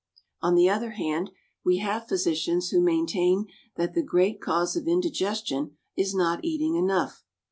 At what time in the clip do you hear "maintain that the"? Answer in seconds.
2.81-4.01